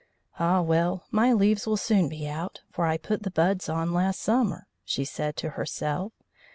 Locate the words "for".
2.71-2.87